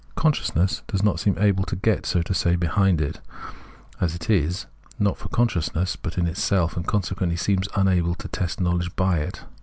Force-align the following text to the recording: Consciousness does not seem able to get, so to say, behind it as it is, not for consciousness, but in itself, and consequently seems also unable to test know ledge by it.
Consciousness 0.15 0.81
does 0.87 1.03
not 1.03 1.19
seem 1.19 1.37
able 1.37 1.63
to 1.65 1.75
get, 1.75 2.07
so 2.07 2.23
to 2.23 2.33
say, 2.33 2.55
behind 2.55 2.99
it 2.99 3.21
as 3.99 4.15
it 4.15 4.31
is, 4.31 4.65
not 4.97 5.15
for 5.15 5.29
consciousness, 5.29 5.95
but 5.95 6.17
in 6.17 6.25
itself, 6.25 6.75
and 6.75 6.87
consequently 6.87 7.37
seems 7.37 7.67
also 7.67 7.81
unable 7.81 8.15
to 8.15 8.27
test 8.27 8.59
know 8.59 8.71
ledge 8.71 8.95
by 8.95 9.19
it. 9.19 9.41